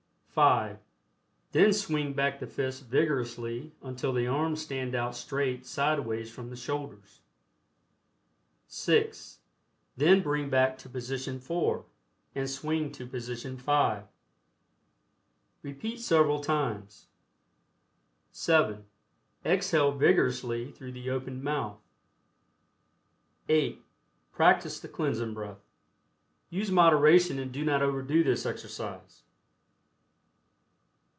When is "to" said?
10.77-10.89, 12.93-13.05